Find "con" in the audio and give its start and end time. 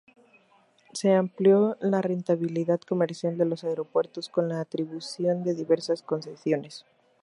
4.29-4.49